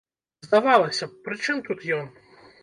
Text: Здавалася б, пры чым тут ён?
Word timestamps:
Здавалася 0.45 1.09
б, 1.11 1.19
пры 1.27 1.35
чым 1.45 1.61
тут 1.69 1.85
ён? 1.99 2.09